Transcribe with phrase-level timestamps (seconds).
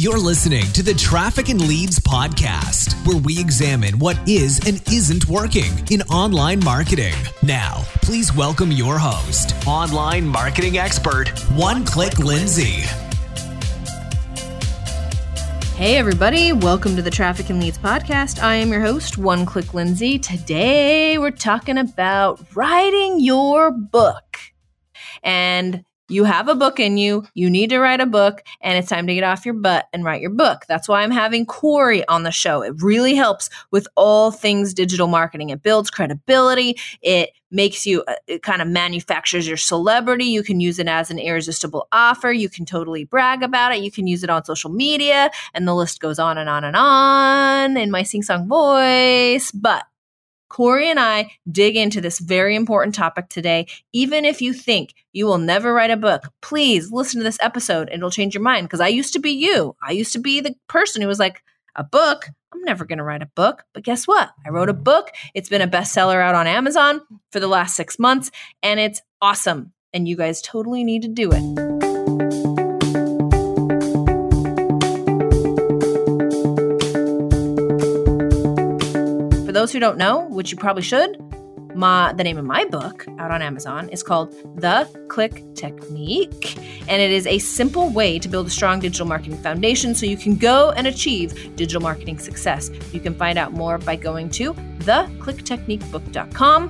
[0.00, 5.28] You're listening to the Traffic and Leads podcast, where we examine what is and isn't
[5.28, 7.12] working in online marketing.
[7.42, 12.86] Now, please welcome your host, online marketing expert, One Click Lindsay.
[15.76, 18.42] Hey, everybody, welcome to the Traffic and Leads podcast.
[18.42, 20.18] I am your host, One Click Lindsay.
[20.18, 24.38] Today, we're talking about writing your book.
[25.22, 28.88] And you have a book in you, you need to write a book, and it's
[28.88, 30.64] time to get off your butt and write your book.
[30.68, 32.62] That's why I'm having Cori on the show.
[32.62, 35.50] It really helps with all things digital marketing.
[35.50, 40.26] It builds credibility, it makes you, uh, it kind of manufactures your celebrity.
[40.26, 42.30] You can use it as an irresistible offer.
[42.30, 43.80] You can totally brag about it.
[43.80, 46.76] You can use it on social media, and the list goes on and on and
[46.76, 49.50] on in my sing song voice.
[49.52, 49.84] But
[50.50, 53.66] Cori and I dig into this very important topic today.
[53.94, 57.88] Even if you think you will never write a book, please listen to this episode
[57.90, 58.66] it'll change your mind.
[58.66, 59.74] Because I used to be you.
[59.82, 61.42] I used to be the person who was like,
[61.76, 62.26] a book?
[62.52, 63.64] I'm never going to write a book.
[63.72, 64.30] But guess what?
[64.44, 65.10] I wrote a book.
[65.34, 68.30] It's been a bestseller out on Amazon for the last six months,
[68.62, 69.72] and it's awesome.
[69.92, 71.79] And you guys totally need to do it.
[79.60, 81.22] Those who don't know, which you probably should,
[81.76, 86.56] my the name of my book out on Amazon is called The Click Technique,
[86.88, 90.16] and it is a simple way to build a strong digital marketing foundation so you
[90.16, 92.70] can go and achieve digital marketing success.
[92.90, 96.68] You can find out more by going to theclicktechniquebook.com.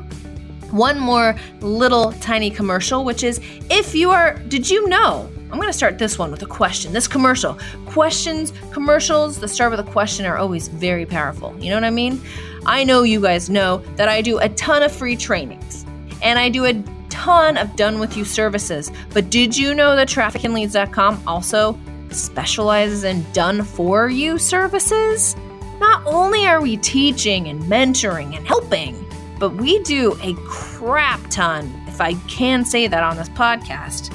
[0.72, 3.38] One more little tiny commercial, which is
[3.70, 5.30] if you are, did you know?
[5.52, 6.92] I'm going to start this one with a question.
[6.92, 7.58] This commercial.
[7.86, 11.56] Questions, commercials that start with a question are always very powerful.
[11.60, 12.20] You know what I mean?
[12.66, 15.84] I know you guys know that I do a ton of free trainings
[16.22, 16.74] and I do a
[17.08, 18.90] ton of done with you services.
[19.12, 21.78] But did you know that trafficandleads.com also
[22.10, 25.36] specializes in done for you services?
[25.78, 29.06] Not only are we teaching and mentoring and helping,
[29.38, 34.14] but we do a crap ton, if I can say that on this podcast,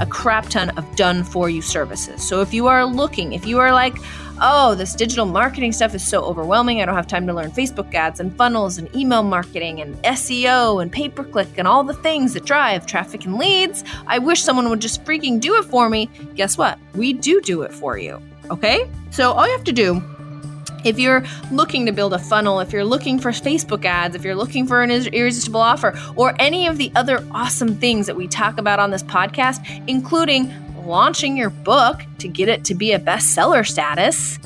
[0.00, 2.26] a crap ton of done for you services.
[2.26, 3.96] So if you are looking, if you are like,
[4.42, 6.82] oh, this digital marketing stuff is so overwhelming.
[6.82, 10.82] I don't have time to learn Facebook ads and funnels and email marketing and SEO
[10.82, 13.84] and pay per click and all the things that drive traffic and leads.
[14.06, 16.10] I wish someone would just freaking do it for me.
[16.34, 16.78] Guess what?
[16.94, 18.20] We do do it for you.
[18.50, 18.90] Okay?
[19.10, 20.02] So all you have to do
[20.84, 24.34] if you're looking to build a funnel, if you're looking for Facebook ads, if you're
[24.34, 28.58] looking for an irresistible offer, or any of the other awesome things that we talk
[28.58, 30.52] about on this podcast, including
[30.86, 34.38] launching your book to get it to be a bestseller status.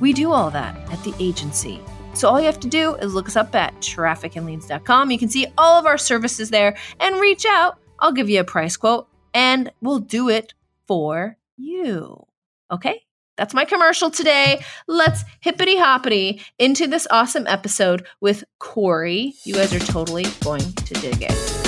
[0.00, 1.80] We do all that at the agency.
[2.14, 5.10] So all you have to do is look us up at trafficandleads.com.
[5.10, 7.78] You can see all of our services there and reach out.
[7.98, 10.54] I'll give you a price quote and we'll do it
[10.86, 12.26] for you.
[12.70, 13.02] Okay?
[13.36, 14.64] That's my commercial today.
[14.86, 19.34] Let's hippity hoppity into this awesome episode with Cori.
[19.44, 21.65] You guys are totally going to dig it.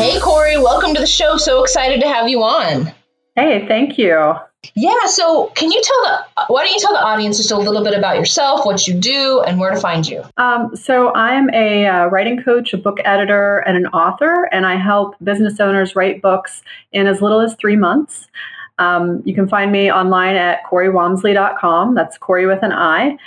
[0.00, 1.36] Hey, Cori, welcome to the show.
[1.36, 2.90] So excited to have you on.
[3.36, 4.34] Hey, thank you.
[4.74, 7.84] Yeah, so can you tell the why don't you tell the audience just a little
[7.84, 10.24] bit about yourself, what you do, and where to find you?
[10.38, 14.76] Um, so I'm a uh, writing coach, a book editor, and an author, and I
[14.76, 16.62] help business owners write books
[16.92, 18.26] in as little as three months.
[18.78, 21.94] Um, you can find me online at CoriWamsley.com.
[21.94, 23.18] That's Cori with an I.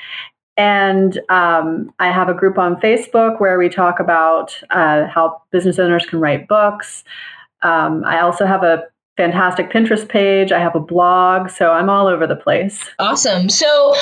[0.55, 5.79] And um, I have a group on Facebook where we talk about uh, how business
[5.79, 7.03] owners can write books.
[7.63, 8.83] Um, I also have a
[9.17, 10.51] fantastic Pinterest page.
[10.51, 12.89] I have a blog, so I'm all over the place.
[12.99, 13.49] Awesome.
[13.49, 13.95] So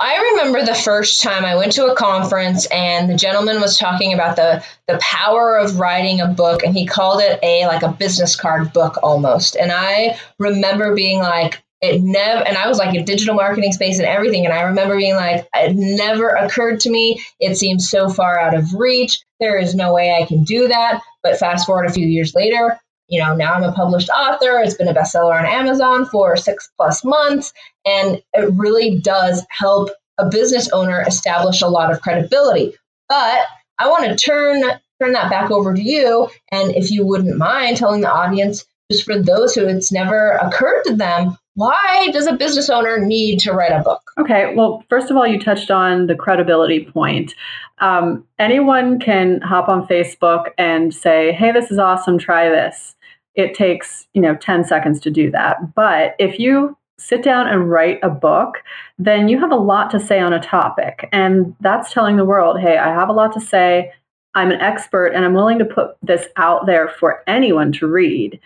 [0.00, 4.12] I remember the first time I went to a conference and the gentleman was talking
[4.12, 7.92] about the the power of writing a book and he called it a like a
[7.92, 9.56] business card book almost.
[9.56, 13.98] And I remember being like, it never and i was like a digital marketing space
[13.98, 17.22] and everything and i remember being like it never occurred to me.
[17.40, 19.20] It seems so far out of reach.
[19.40, 21.02] There is no way i can do that.
[21.22, 22.78] But fast forward a few years later
[23.08, 24.58] you know now i'm a published author.
[24.58, 27.52] It's been a bestseller on amazon for six plus months
[27.86, 32.74] and it really does help a business owner establish a lot of credibility.
[33.08, 33.46] But
[33.78, 34.62] i want to turn
[35.02, 39.04] turn that back over to you and if you wouldn't mind telling the audience just
[39.04, 43.52] for those who it's never occurred to them why does a business owner need to
[43.52, 44.02] write a book?
[44.18, 47.34] Okay, well, first of all, you touched on the credibility point.
[47.78, 52.96] Um, anyone can hop on Facebook and say, hey, this is awesome, try this.
[53.34, 55.74] It takes, you know, 10 seconds to do that.
[55.74, 58.62] But if you sit down and write a book,
[58.98, 61.08] then you have a lot to say on a topic.
[61.12, 63.92] And that's telling the world, hey, I have a lot to say.
[64.36, 68.40] I'm an expert and I'm willing to put this out there for anyone to read.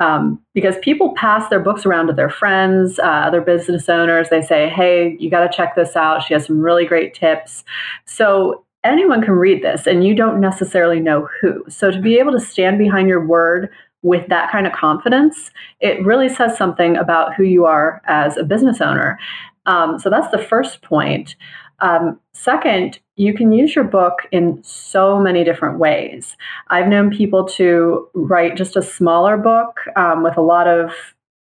[0.00, 4.28] Um, because people pass their books around to their friends, uh, other business owners.
[4.28, 6.24] They say, hey, you got to check this out.
[6.24, 7.64] She has some really great tips.
[8.04, 11.64] So anyone can read this, and you don't necessarily know who.
[11.68, 13.70] So to be able to stand behind your word
[14.02, 15.50] with that kind of confidence,
[15.80, 19.18] it really says something about who you are as a business owner.
[19.66, 21.36] Um, so that's the first point.
[21.80, 26.36] Um, second, you can use your book in so many different ways.
[26.68, 30.92] I've known people to write just a smaller book um, with a lot of,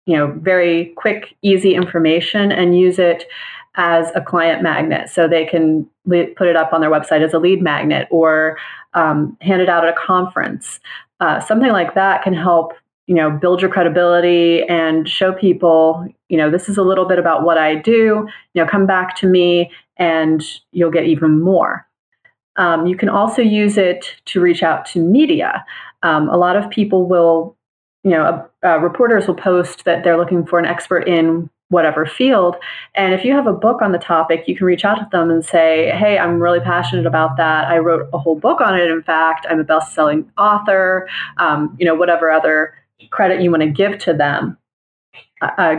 [0.05, 3.25] you know, very quick, easy information and use it
[3.75, 5.09] as a client magnet.
[5.09, 8.57] So they can put it up on their website as a lead magnet or
[8.93, 10.79] um, hand it out at a conference.
[11.19, 12.73] Uh, something like that can help
[13.09, 17.17] you know build your credibility and show people you know this is a little bit
[17.17, 21.85] about what i do you know come back to me and you'll get even more
[22.55, 25.63] um, you can also use it to reach out to media
[26.03, 27.55] um, a lot of people will
[28.03, 32.05] you know uh, uh, reporters will post that they're looking for an expert in whatever
[32.05, 32.55] field.
[32.95, 35.29] And if you have a book on the topic, you can reach out to them
[35.29, 37.67] and say, Hey, I'm really passionate about that.
[37.67, 38.89] I wrote a whole book on it.
[38.89, 41.07] In fact, I'm a best selling author,
[41.37, 42.73] um, you know, whatever other
[43.11, 44.57] credit you want to give to them,
[45.41, 45.75] uh, uh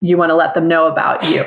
[0.00, 1.44] you want to let them know about you.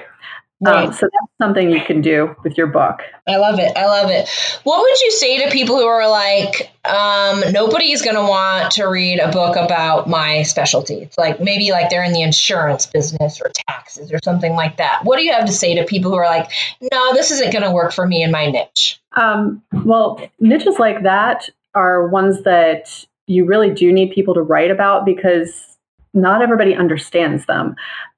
[0.65, 0.87] Um, right.
[0.87, 3.01] Um, so that's something you can do with your book.
[3.27, 3.75] I love it.
[3.75, 4.29] I love it.
[4.63, 8.85] What would you say to people who are like, um, nobody's going to want to
[8.85, 10.95] read a book about my specialty?
[10.95, 15.01] It's like maybe like they're in the insurance business or taxes or something like that.
[15.03, 16.51] What do you have to say to people who are like,
[16.91, 19.01] no, this isn't going to work for me in my niche?
[19.13, 24.71] Um, well, niches like that are ones that you really do need people to write
[24.71, 25.77] about because
[26.13, 27.75] not everybody understands them.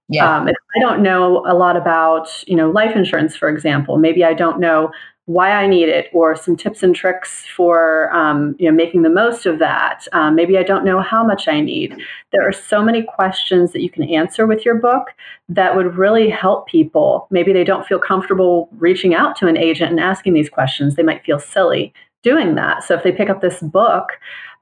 [0.10, 0.38] Yeah.
[0.38, 4.24] Um, if I don't know a lot about, you know, life insurance, for example, maybe
[4.24, 4.92] I don't know
[5.26, 9.10] why I need it or some tips and tricks for, um, you know, making the
[9.10, 10.06] most of that.
[10.12, 11.96] Um, maybe I don't know how much I need.
[12.34, 15.08] There are so many questions that you can answer with your book
[15.48, 17.28] that would really help people.
[17.32, 20.96] Maybe they don't feel comfortable reaching out to an agent and asking these questions.
[20.96, 22.84] They might feel silly doing that.
[22.84, 24.10] So if they pick up this book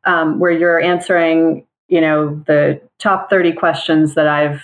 [0.03, 4.61] um, where you're answering, you know, the top 30 questions that I've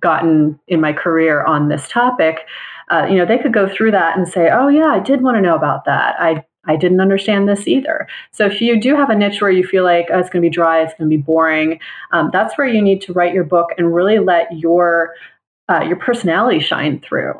[0.00, 2.46] gotten in my career on this topic,
[2.90, 5.36] uh, you know, they could go through that and say, "Oh yeah, I did want
[5.36, 6.16] to know about that.
[6.20, 9.66] I I didn't understand this either." So if you do have a niche where you
[9.66, 11.80] feel like oh, it's going to be dry, it's going to be boring,
[12.12, 15.14] um, that's where you need to write your book and really let your
[15.68, 17.34] uh, your personality shine through.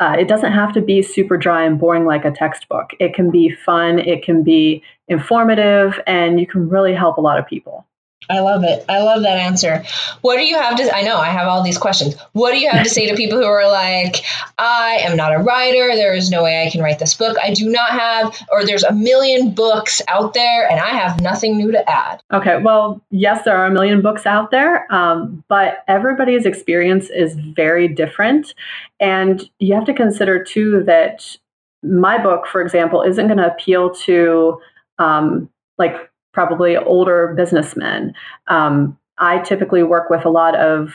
[0.00, 2.90] Uh, it doesn't have to be super dry and boring like a textbook.
[2.98, 7.38] It can be fun, it can be informative, and you can really help a lot
[7.38, 7.86] of people.
[8.28, 8.84] I love it.
[8.88, 9.84] I love that answer.
[10.20, 12.14] What do you have to I know I have all these questions.
[12.32, 14.24] What do you have to say to people who are like,
[14.58, 17.36] I am not a writer, there is no way I can write this book.
[17.42, 21.56] I do not have or there's a million books out there and I have nothing
[21.56, 22.22] new to add.
[22.32, 27.34] Okay, well, yes, there are a million books out there, um, but everybody's experience is
[27.34, 28.54] very different
[29.00, 31.36] and you have to consider too that
[31.82, 34.58] my book, for example, isn't going to appeal to
[34.98, 38.12] um, like probably older businessmen.
[38.48, 40.92] Um, I typically work with a lot of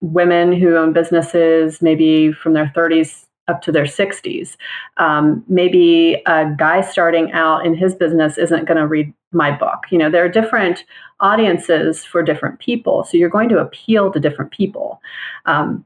[0.00, 4.56] women who own businesses, maybe from their 30s up to their 60s.
[4.98, 9.84] Um, maybe a guy starting out in his business isn't going to read my book.
[9.90, 10.84] You know, there are different
[11.20, 15.00] audiences for different people, so you're going to appeal to different people.
[15.46, 15.84] Um,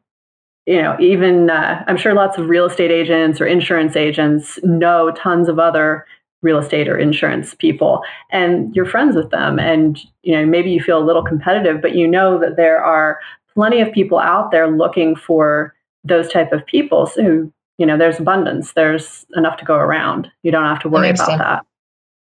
[0.67, 5.11] you know, even uh, I'm sure lots of real estate agents or insurance agents know
[5.13, 6.07] tons of other
[6.43, 10.81] real estate or insurance people and you're friends with them and you know maybe you
[10.81, 13.19] feel a little competitive but you know that there are
[13.55, 18.21] plenty of people out there looking for those type of people so you know there's
[18.21, 18.75] abundance.
[18.75, 20.31] There's enough to go around.
[20.43, 21.39] You don't have to worry about sense.
[21.39, 21.67] that.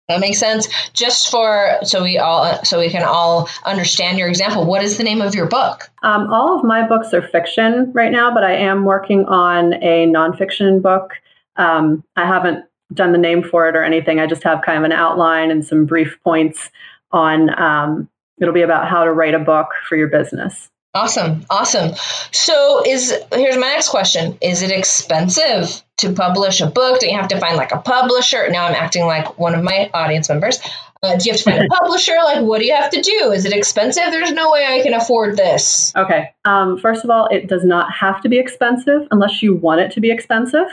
[0.09, 0.69] That makes sense.
[0.93, 5.03] Just for so we all so we can all understand your example what is the
[5.03, 5.91] name of your book?
[6.05, 10.07] Um, all of my books are fiction right now but i am working on a
[10.07, 11.15] nonfiction book.
[11.57, 14.21] Um, i haven't done the name for it or anything.
[14.21, 16.71] I just have kind of an outline and some brief points
[17.13, 17.59] on.
[17.61, 18.09] Um,
[18.41, 20.71] it'll be about how to write a book for your business.
[20.93, 21.95] Awesome, awesome.
[22.33, 26.99] So, is here's my next question: Is it expensive to publish a book?
[27.01, 28.51] Do you have to find like a publisher?
[28.51, 30.59] Now I'm acting like one of my audience members.
[31.03, 32.17] Uh, do you have to find a publisher?
[32.25, 33.33] Like, what do you have to do?
[33.33, 34.05] Is it expensive?
[34.11, 35.93] There's no way I can afford this.
[35.97, 36.31] Okay.
[36.45, 39.93] Um, first of all, it does not have to be expensive unless you want it
[39.93, 40.67] to be expensive.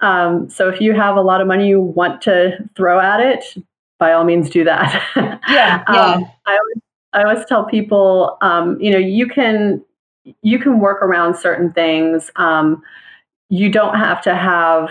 [0.00, 3.44] Um, so if you have a lot of money you want to throw at it,
[3.98, 5.02] by all means do that.
[5.16, 5.38] Yeah.
[5.48, 5.84] yeah.
[5.86, 9.84] um, I, always, I always tell people, um, you know, you can
[10.42, 12.30] you can work around certain things.
[12.36, 12.82] Um,
[13.48, 14.90] you don't have to have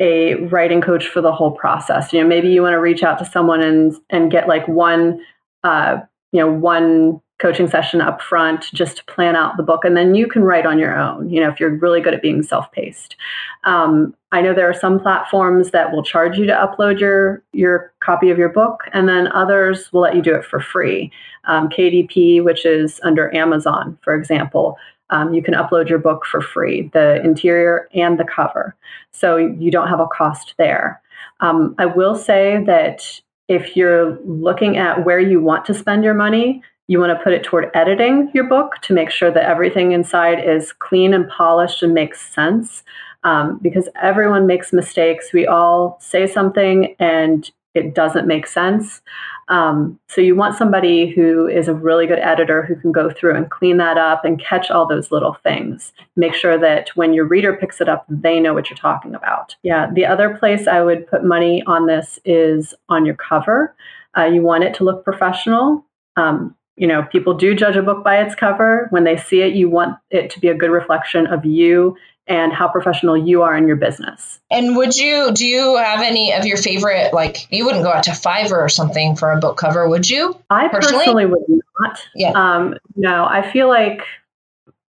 [0.00, 2.12] a writing coach for the whole process.
[2.12, 5.20] You know, maybe you want to reach out to someone and and get like one,
[5.62, 5.98] uh,
[6.32, 10.14] you know, one coaching session up front just to plan out the book and then
[10.14, 13.16] you can write on your own you know if you're really good at being self-paced.
[13.64, 17.92] Um, i know there are some platforms that will charge you to upload your your
[18.00, 21.10] copy of your book and then others will let you do it for free.
[21.44, 24.76] Um, kdp which is under amazon for example
[25.10, 28.74] um, you can upload your book for free the interior and the cover.
[29.12, 31.00] So you don't have a cost there.
[31.40, 36.14] Um, i will say that if you're looking at where you want to spend your
[36.14, 39.92] money you want to put it toward editing your book to make sure that everything
[39.92, 42.82] inside is clean and polished and makes sense.
[43.22, 45.32] Um, because everyone makes mistakes.
[45.32, 49.00] We all say something and it doesn't make sense.
[49.48, 53.34] Um, so you want somebody who is a really good editor who can go through
[53.36, 55.92] and clean that up and catch all those little things.
[56.16, 59.56] Make sure that when your reader picks it up, they know what you're talking about.
[59.62, 59.90] Yeah.
[59.92, 63.74] The other place I would put money on this is on your cover.
[64.16, 65.84] Uh, you want it to look professional.
[66.16, 68.88] Um, you know, people do judge a book by its cover.
[68.90, 72.52] When they see it, you want it to be a good reflection of you and
[72.52, 74.40] how professional you are in your business.
[74.50, 78.04] And would you do you have any of your favorite like you wouldn't go out
[78.04, 80.36] to Fiverr or something for a book cover, would you?
[80.50, 81.42] I personally, personally would
[81.80, 82.00] not.
[82.14, 82.32] Yeah.
[82.34, 84.02] Um, no, I feel like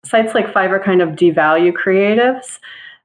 [0.04, 2.60] sites like Fiverr kind of devalue creatives.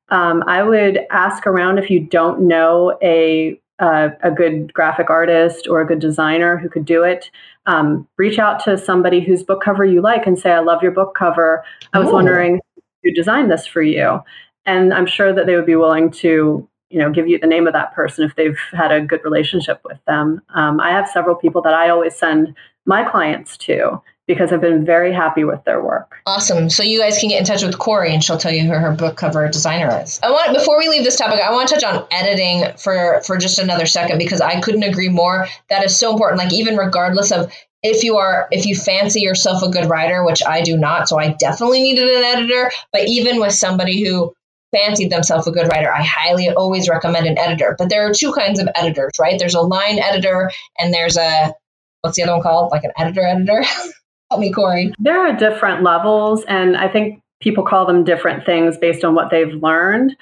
[0.08, 5.66] Um, I would ask around if you don't know a uh, a good graphic artist
[5.68, 7.30] or a good designer who could do it
[7.66, 10.92] um, reach out to somebody whose book cover you like and say, I love your
[10.92, 11.64] book cover.
[11.92, 12.14] I was Ooh.
[12.14, 12.60] wondering
[13.02, 14.20] who designed this for you.
[14.66, 17.66] And I'm sure that they would be willing to, you know, give you the name
[17.66, 20.40] of that person if they've had a good relationship with them.
[20.54, 22.54] Um, I have several people that I always send
[22.86, 26.16] my clients to because I've been very happy with their work.
[26.26, 26.70] Awesome.
[26.70, 28.92] So you guys can get in touch with Cori and she'll tell you who her
[28.92, 30.18] book cover designer is.
[30.22, 33.36] I want before we leave this topic, I want to touch on editing for for
[33.36, 35.46] just another second because I couldn't agree more.
[35.68, 36.38] That is so important.
[36.38, 37.52] Like even regardless of
[37.82, 41.18] if you are if you fancy yourself a good writer, which I do not, so
[41.18, 44.34] I definitely needed an editor, but even with somebody who
[44.74, 47.76] fancied themselves a good writer, I highly always recommend an editor.
[47.78, 49.38] But there are two kinds of editors, right?
[49.38, 51.52] There's a line editor and there's a
[52.00, 52.72] what's the other one called?
[52.72, 53.62] Like an editor editor.
[54.30, 54.92] Help me, Cori.
[54.98, 59.30] There are different levels, and I think people call them different things based on what
[59.30, 60.16] they've learned.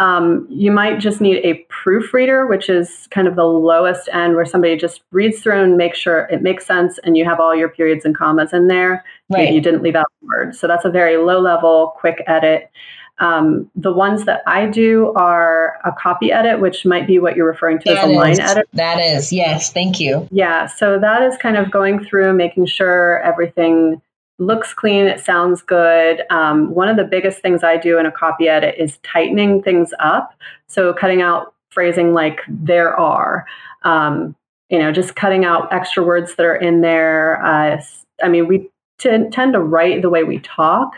[0.00, 4.44] Um, you might just need a proofreader, which is kind of the lowest end where
[4.44, 7.68] somebody just reads through and makes sure it makes sense and you have all your
[7.68, 9.04] periods and commas in there.
[9.30, 9.44] Right.
[9.44, 10.56] Maybe you didn't leave out a word.
[10.56, 12.70] So that's a very low level, quick edit.
[13.18, 17.46] Um, the ones that I do are a copy edit, which might be what you're
[17.46, 18.68] referring to that as a line edit.
[18.72, 20.28] That is, yes, thank you.
[20.32, 24.02] Yeah, so that is kind of going through, making sure everything
[24.38, 26.22] looks clean, it sounds good.
[26.30, 29.92] Um, one of the biggest things I do in a copy edit is tightening things
[30.00, 30.34] up.
[30.66, 33.46] So cutting out phrasing like there are,
[33.82, 34.34] um,
[34.70, 37.44] you know, just cutting out extra words that are in there.
[37.44, 37.80] Uh,
[38.22, 40.94] I mean, we t- tend to write the way we talk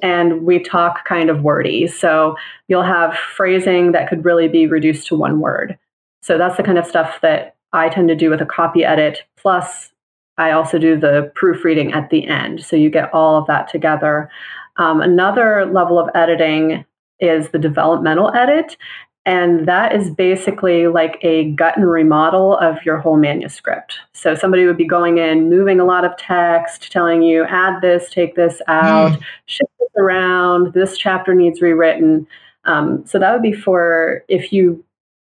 [0.00, 1.86] and we talk kind of wordy.
[1.86, 2.36] So
[2.68, 5.78] you'll have phrasing that could really be reduced to one word.
[6.22, 9.22] So that's the kind of stuff that I tend to do with a copy edit.
[9.36, 9.92] Plus,
[10.36, 12.64] I also do the proofreading at the end.
[12.64, 14.30] So you get all of that together.
[14.76, 16.84] Um, another level of editing
[17.20, 18.76] is the developmental edit.
[19.26, 23.98] And that is basically like a gut and remodel of your whole manuscript.
[24.12, 28.10] So somebody would be going in, moving a lot of text, telling you, add this,
[28.10, 29.22] take this out, mm.
[29.46, 32.26] shift this around, this chapter needs rewritten.
[32.66, 34.84] Um, so that would be for if you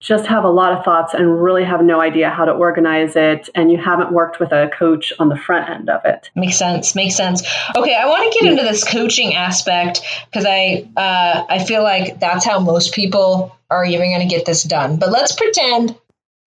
[0.05, 3.49] just have a lot of thoughts and really have no idea how to organize it
[3.55, 6.31] and you haven't worked with a coach on the front end of it.
[6.37, 7.43] Makes sense makes sense.
[7.75, 12.21] Okay i want to get into this coaching aspect because i uh, i feel like
[12.21, 14.99] that's how most people are even going to get this done.
[14.99, 15.97] But let's pretend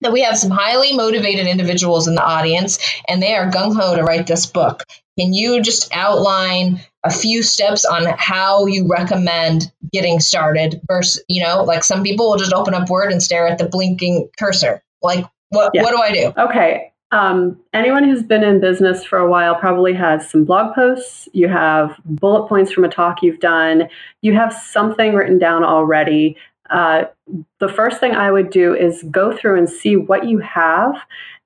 [0.00, 4.04] that we have some highly motivated individuals in the audience and they are gung-ho to
[4.04, 4.84] write this book
[5.18, 11.42] can you just outline a few steps on how you recommend getting started versus, you
[11.42, 14.82] know, like some people will just open up Word and stare at the blinking cursor.
[15.02, 15.82] Like, what, yeah.
[15.82, 16.32] what do I do?
[16.40, 16.92] Okay.
[17.10, 21.28] Um, anyone who's been in business for a while probably has some blog posts.
[21.32, 23.88] You have bullet points from a talk you've done.
[24.20, 26.36] You have something written down already.
[26.68, 27.04] Uh,
[27.60, 30.96] the first thing I would do is go through and see what you have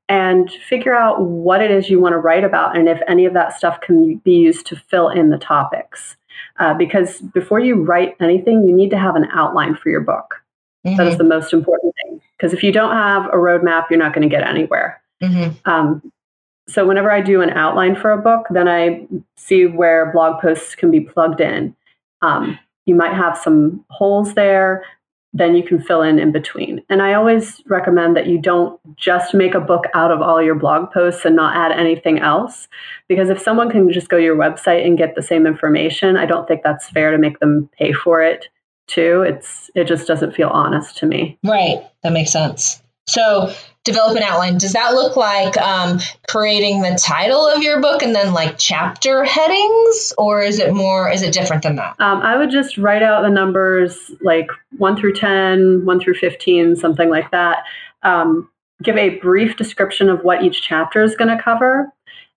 [0.09, 3.35] and figure out what it is you want to write about and if any of
[3.35, 6.17] that stuff can be used to fill in the topics.
[6.59, 10.43] Uh, because before you write anything, you need to have an outline for your book.
[10.87, 10.97] Mm-hmm.
[10.97, 11.19] That is mm-hmm.
[11.19, 12.21] the most important thing.
[12.37, 15.01] Because if you don't have a roadmap, you're not going to get anywhere.
[15.23, 15.71] Mm-hmm.
[15.71, 16.13] Um,
[16.69, 19.07] so whenever I do an outline for a book, then I
[19.37, 21.75] see where blog posts can be plugged in.
[22.21, 24.85] Um, you might have some holes there,
[25.33, 26.83] then you can fill in in between.
[26.89, 30.55] And I always recommend that you don't just make a book out of all your
[30.55, 32.69] blog posts and not add anything else.
[33.09, 36.27] Because if someone can just go to your website and get the same information, I
[36.27, 38.49] don't think that's fair to make them pay for it
[38.89, 39.23] too.
[39.23, 41.39] It's it just doesn't feel honest to me.
[41.43, 41.83] Right.
[42.03, 42.83] That makes sense.
[43.07, 43.53] So
[43.85, 44.59] develop an outline.
[44.59, 45.99] Does that look like um,
[46.29, 51.11] creating the title of your book and then like chapter headings, or is it more?
[51.11, 51.97] Is it different than that?
[51.99, 54.49] Um, I would just write out the numbers like
[54.79, 57.65] one through 10, 1 through 15, something like that.
[58.03, 58.49] Um,
[58.83, 61.93] give a brief description of what each chapter is going to cover.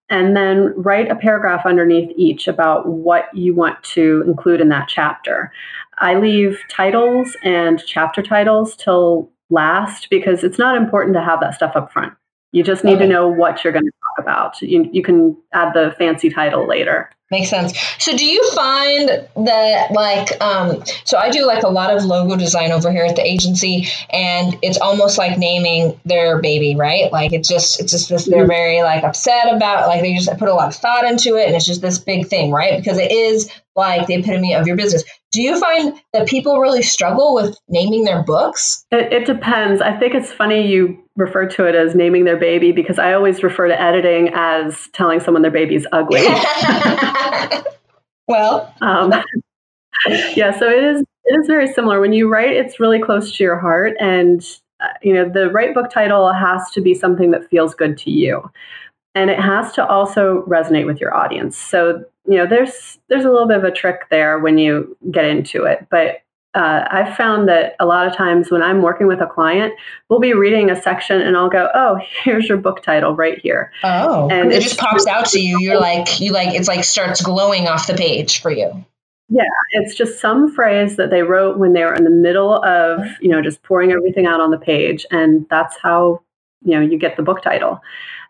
[0.08, 4.88] And then write a paragraph underneath each about what you want to include in that
[4.88, 5.52] chapter.
[5.98, 11.54] I leave titles and chapter titles till last because it's not important to have that
[11.54, 12.14] stuff up front.
[12.52, 13.04] You just need okay.
[13.04, 14.62] to know what you're going to talk about.
[14.62, 17.10] You, you can add the fancy title later.
[17.32, 17.78] Makes sense.
[17.98, 22.36] So, do you find that, like, um, so I do like a lot of logo
[22.36, 27.12] design over here at the agency, and it's almost like naming their baby, right?
[27.12, 28.48] Like, it's just, it's just this, they're mm-hmm.
[28.48, 31.56] very like upset about, like, they just put a lot of thought into it, and
[31.56, 32.78] it's just this big thing, right?
[32.78, 35.04] Because it is like the epitome of your business.
[35.36, 38.86] Do you find that people really struggle with naming their books?
[38.90, 39.82] It, it, depends.
[39.82, 43.44] I think it's funny you refer to it as naming their baby because I always
[43.44, 46.22] refer to editing as telling someone their baby's ugly.
[48.30, 49.12] well, um,
[50.36, 50.58] yeah.
[50.58, 51.04] So it is.
[51.26, 52.00] It is very similar.
[52.00, 54.42] When you write, it's really close to your heart, and
[54.80, 58.10] uh, you know the right book title has to be something that feels good to
[58.10, 58.50] you
[59.16, 61.58] and it has to also resonate with your audience.
[61.58, 65.26] So, you know, there's there's a little bit of a trick there when you get
[65.26, 66.22] into it, but
[66.56, 69.74] uh, I've found that a lot of times when I'm working with a client,
[70.10, 73.72] we'll be reading a section and I'll go, "Oh, here's your book title right here."
[73.84, 75.60] Oh, and it just pops out to you.
[75.60, 78.86] You're like, you like, it's like starts glowing off the page for you.
[79.28, 83.02] Yeah, it's just some phrase that they wrote when they were in the middle of,
[83.20, 86.22] you know, just pouring everything out on the page, and that's how
[86.64, 87.82] you know you get the book title.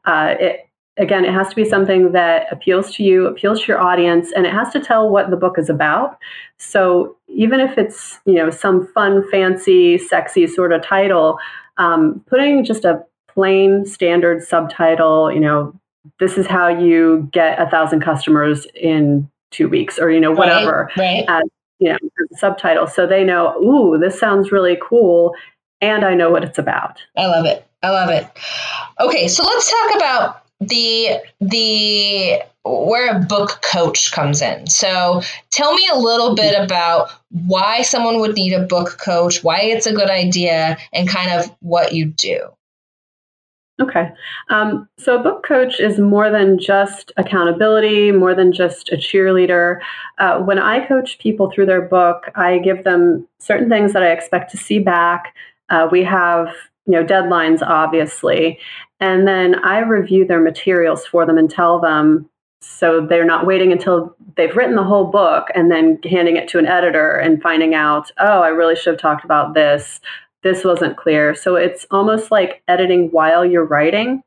[0.05, 3.81] Uh, it, again, it has to be something that appeals to you, appeals to your
[3.81, 6.17] audience, and it has to tell what the book is about.
[6.57, 11.37] So even if it's you know some fun, fancy, sexy sort of title,
[11.77, 15.73] um, putting just a plain standard subtitle, you know,
[16.19, 20.89] this is how you get a thousand customers in two weeks, or you know whatever,
[20.97, 21.41] right, right.
[21.41, 21.43] As,
[21.79, 21.97] you know,
[22.37, 25.35] subtitle, so they know, ooh, this sounds really cool,
[25.81, 27.01] and I know what it's about.
[27.17, 27.67] I love it.
[27.83, 28.27] I love it.
[28.99, 34.67] Okay, so let's talk about the the where a book coach comes in.
[34.67, 39.61] So tell me a little bit about why someone would need a book coach, why
[39.61, 42.49] it's a good idea, and kind of what you do.
[43.79, 44.09] Okay.
[44.49, 49.79] Um, so a book coach is more than just accountability, more than just a cheerleader.
[50.17, 54.11] Uh, when I coach people through their book, I give them certain things that I
[54.11, 55.35] expect to see back.
[55.69, 56.47] Uh, we have
[56.85, 58.59] you know deadlines obviously
[58.99, 62.29] and then I review their materials for them and tell them
[62.61, 66.57] so they're not waiting until they've written the whole book and then handing it to
[66.57, 69.99] an editor and finding out, oh, I really should have talked about this.
[70.43, 71.35] This wasn't clear.
[71.35, 74.23] So it's almost like editing while you're writing.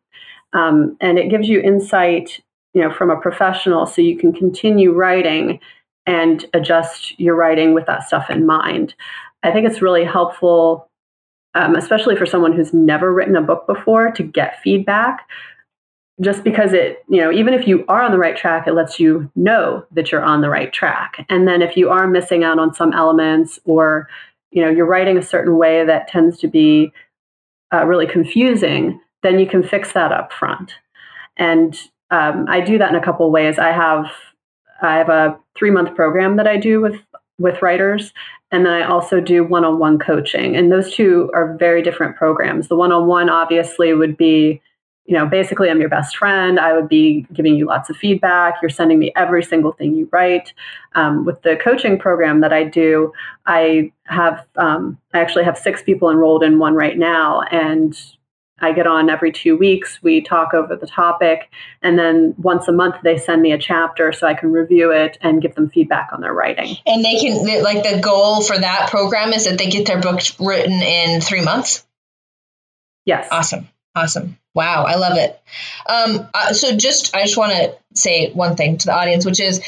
[0.52, 2.40] Um, and it gives you insight,
[2.74, 5.60] you know, from a professional so you can continue writing
[6.06, 8.94] and adjust your writing with that stuff in mind.
[9.42, 10.87] I think it's really helpful
[11.58, 15.26] um, especially for someone who's never written a book before, to get feedback.
[16.20, 18.98] Just because it, you know, even if you are on the right track, it lets
[18.98, 21.24] you know that you're on the right track.
[21.28, 24.08] And then if you are missing out on some elements or,
[24.50, 26.92] you know, you're writing a certain way that tends to be
[27.72, 30.74] uh, really confusing, then you can fix that up front.
[31.36, 31.76] And
[32.10, 33.58] um, I do that in a couple ways.
[33.58, 34.06] I have
[34.80, 37.00] I have a three month program that I do with
[37.38, 38.12] with writers,
[38.50, 40.56] and then I also do one on one coaching.
[40.56, 42.68] And those two are very different programs.
[42.68, 44.60] The one on one, obviously, would be,
[45.04, 46.58] you know, basically, I'm your best friend.
[46.58, 48.54] I would be giving you lots of feedback.
[48.60, 50.52] You're sending me every single thing you write.
[50.94, 53.12] Um, with the coaching program that I do,
[53.46, 57.42] I have, um, I actually have six people enrolled in one right now.
[57.50, 57.98] And
[58.60, 60.02] I get on every two weeks.
[60.02, 61.50] We talk over the topic.
[61.82, 65.18] And then once a month, they send me a chapter so I can review it
[65.20, 66.76] and give them feedback on their writing.
[66.86, 70.20] And they can, like, the goal for that program is that they get their book
[70.40, 71.86] written in three months?
[73.04, 73.28] Yes.
[73.30, 73.68] Awesome.
[73.94, 74.38] Awesome.
[74.54, 74.84] Wow.
[74.84, 75.40] I love it.
[75.88, 79.40] Um, uh, so, just, I just want to say one thing to the audience, which
[79.40, 79.62] is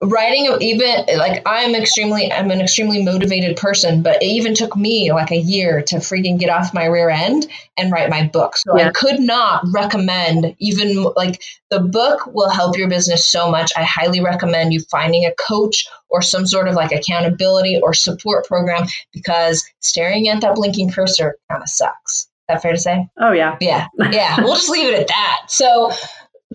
[0.00, 5.12] writing even like i'm extremely i'm an extremely motivated person but it even took me
[5.12, 8.56] like a year to freaking get off my rear end and write my book.
[8.56, 8.88] So yeah.
[8.88, 13.72] i could not recommend even like the book will help your business so much.
[13.76, 18.46] I highly recommend you finding a coach or some sort of like accountability or support
[18.46, 22.22] program because staring at that blinking cursor kind of sucks.
[22.22, 23.08] Is that fair to say?
[23.18, 23.56] Oh yeah.
[23.60, 23.86] Yeah.
[24.10, 24.40] Yeah.
[24.40, 25.42] We'll just leave it at that.
[25.48, 25.92] So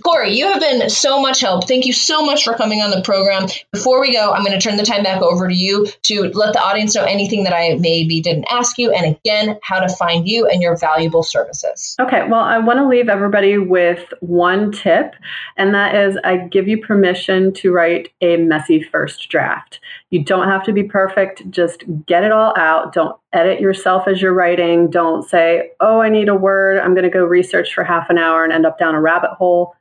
[0.03, 1.65] Cori, you have been so much help.
[1.65, 3.47] Thank you so much for coming on the program.
[3.71, 6.51] Before we go, I'm going to turn the time back over to you to let
[6.51, 10.27] the audience know anything that I maybe didn't ask you, and again, how to find
[10.27, 11.95] you and your valuable services.
[12.01, 15.15] Okay, well, I want to leave everybody with one tip,
[15.55, 19.79] and that is I give you permission to write a messy first draft.
[20.09, 22.93] You don't have to be perfect, just get it all out.
[22.93, 24.89] Don't edit yourself as you're writing.
[24.89, 26.79] Don't say, oh, I need a word.
[26.79, 29.31] I'm going to go research for half an hour and end up down a rabbit
[29.31, 29.73] hole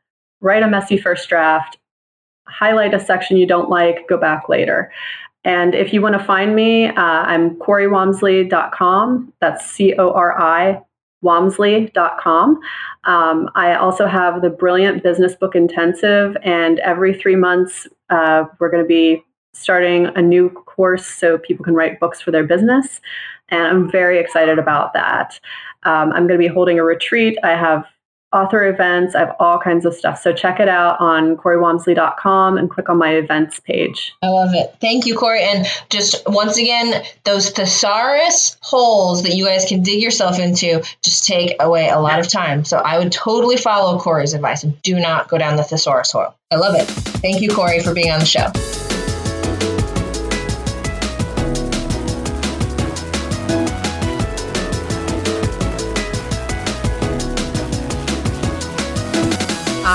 [0.43, 1.79] write a messy first draft,
[2.47, 4.93] highlight a section you don't like, go back later.
[5.45, 9.33] And if you want to find me, uh, I'm CoriWamsley.com.
[9.41, 10.83] That's C O R I
[11.25, 12.61] Wamsley.com.
[13.05, 18.71] Um, I also have the Brilliant Business Book Intensive, and every three months, uh, we're
[18.71, 19.25] going to be
[19.55, 23.01] starting a new course so people can write books for their business.
[23.51, 25.39] And I'm very excited about that.
[25.85, 27.39] Um, I'm going to be holding a retreat.
[27.43, 27.85] I have
[28.33, 29.15] author events.
[29.15, 30.21] I have all kinds of stuff.
[30.21, 34.13] So check it out on CoriWamsley.com and click on my events page.
[34.23, 34.75] I love it.
[34.81, 35.43] Thank you, Cori.
[35.43, 41.27] And just once again, those thesaurus holes that you guys can dig yourself into just
[41.27, 42.65] take away a lot of time.
[42.65, 46.35] So I would totally follow Cori's advice and do not go down the thesaurus hole.
[46.51, 46.85] I love it.
[46.87, 48.51] Thank you, Cori, for being on the show.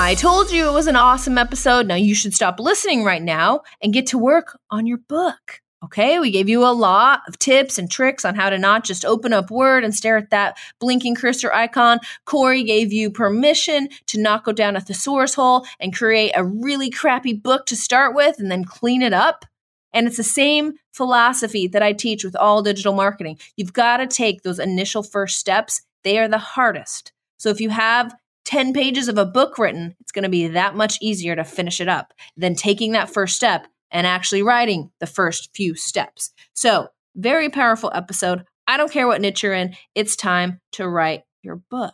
[0.08, 1.86] I told you it was an awesome episode.
[1.86, 5.60] Now you should stop listening right now and get to work on your book.
[5.84, 9.04] Okay, we gave you a lot of tips and tricks on how to not just
[9.04, 11.98] open up Word and stare at that blinking cursor icon.
[12.24, 16.88] Cori gave you permission to not go down a thesaurus hole and create a really
[16.88, 19.44] crappy book to start with and then clean it up.
[19.92, 23.38] And it's the same philosophy that I teach with all digital marketing.
[23.58, 27.12] You've got to take those initial first steps, they are the hardest.
[27.36, 28.14] So if you have
[28.48, 31.82] 10 pages of a book written, it's going to be that much easier to finish
[31.82, 36.32] it up than taking that first step and actually writing the first few steps.
[36.54, 38.46] So, very powerful episode.
[38.66, 41.92] I don't care what niche you're in, it's time to write your book.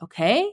[0.00, 0.48] Okay?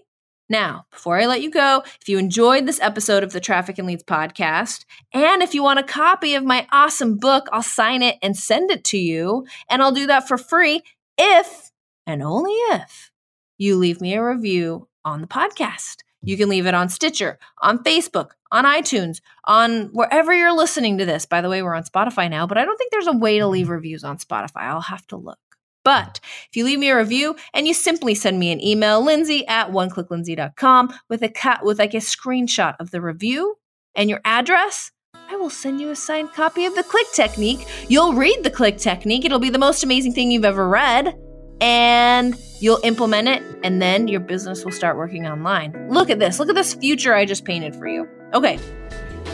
[0.49, 3.87] Now, before I let you go, if you enjoyed this episode of the Traffic and
[3.87, 8.17] Leads podcast, and if you want a copy of my awesome book, I'll sign it
[8.23, 9.45] and send it to you.
[9.69, 10.81] And I'll do that for free
[11.15, 11.69] if,
[12.07, 13.11] and only if,
[13.59, 15.97] you leave me a review on the podcast.
[16.23, 21.05] You can leave it on Stitcher, on Facebook, on iTunes, on wherever you're listening to
[21.05, 21.25] this.
[21.25, 23.47] By the way, we're on Spotify now, but I don't think there's a way to
[23.47, 24.61] leave reviews on Spotify.
[24.61, 25.39] I'll have to look.
[25.83, 29.45] But if you leave me a review and you simply send me an email, lindsay
[29.47, 33.57] at oneclicklindsay.com with a cut with like a screenshot of the review
[33.93, 34.91] and your address,
[35.29, 37.67] I will send you a signed copy of the click technique.
[37.89, 39.25] You'll read the click technique.
[39.25, 41.15] It'll be the most amazing thing you've ever read
[41.63, 45.87] and you'll implement it, and then your business will start working online.
[45.89, 46.37] Look at this.
[46.37, 48.07] Look at this future I just painted for you.
[48.33, 48.59] Okay,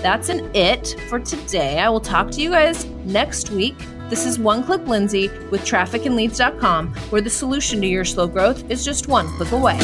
[0.04, 1.80] that's an it for today.
[1.80, 3.76] I will talk to you guys next week.
[4.10, 8.86] This is One Click Lindsay with trafficandleads.com, where the solution to your slow growth is
[8.86, 9.80] just one click away.